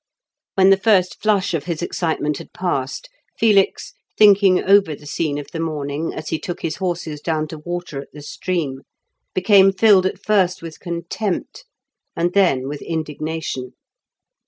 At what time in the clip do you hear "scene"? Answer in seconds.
5.05-5.37